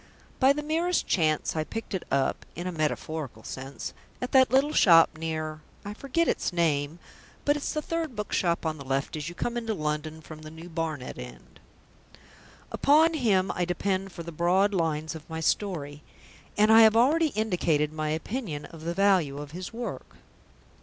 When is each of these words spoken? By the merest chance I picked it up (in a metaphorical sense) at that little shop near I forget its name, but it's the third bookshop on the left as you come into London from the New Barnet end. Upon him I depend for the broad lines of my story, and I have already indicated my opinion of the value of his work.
By 0.39 0.51
the 0.51 0.63
merest 0.63 1.05
chance 1.05 1.55
I 1.55 1.63
picked 1.63 1.93
it 1.93 2.01
up 2.09 2.43
(in 2.55 2.65
a 2.65 2.71
metaphorical 2.71 3.43
sense) 3.43 3.93
at 4.19 4.31
that 4.31 4.49
little 4.49 4.73
shop 4.73 5.11
near 5.15 5.61
I 5.85 5.93
forget 5.93 6.27
its 6.27 6.51
name, 6.51 6.97
but 7.45 7.55
it's 7.55 7.71
the 7.71 7.83
third 7.83 8.15
bookshop 8.15 8.65
on 8.65 8.79
the 8.79 8.83
left 8.83 9.15
as 9.15 9.29
you 9.29 9.35
come 9.35 9.57
into 9.57 9.75
London 9.75 10.19
from 10.19 10.41
the 10.41 10.49
New 10.49 10.69
Barnet 10.69 11.19
end. 11.19 11.59
Upon 12.71 13.13
him 13.13 13.51
I 13.53 13.63
depend 13.63 14.11
for 14.11 14.23
the 14.23 14.31
broad 14.31 14.73
lines 14.73 15.13
of 15.13 15.29
my 15.29 15.39
story, 15.39 16.01
and 16.57 16.71
I 16.73 16.81
have 16.81 16.97
already 16.97 17.27
indicated 17.35 17.93
my 17.93 18.09
opinion 18.09 18.65
of 18.65 18.85
the 18.85 18.95
value 18.95 19.37
of 19.37 19.51
his 19.51 19.71
work. 19.71 20.15